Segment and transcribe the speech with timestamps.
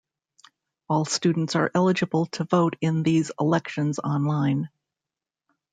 [0.89, 4.67] All students are eligible to vote in these elections on-line.